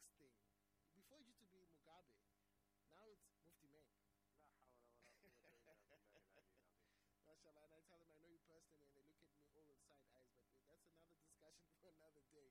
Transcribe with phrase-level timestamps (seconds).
[0.00, 0.32] next thing.
[0.96, 2.08] Before it used to be Mugabe.
[2.96, 3.90] Now it's Mufti Menk.
[7.28, 9.66] MashaAllah, and I tell them I know you personally, and they look at me all
[9.68, 12.48] with side eyes, but that's another discussion for another day.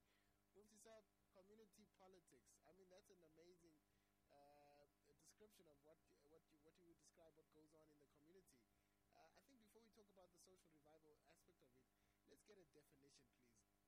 [0.54, 2.54] Mufti Saab, community politics.
[2.68, 3.74] I mean, that's an amazing
[4.30, 5.98] uh, description of what,
[6.30, 8.62] what, you, what you would describe what goes on in the community.
[9.18, 11.90] Uh, I think before we talk about the social revival aspect of it,
[12.30, 13.79] let's get a definition, please.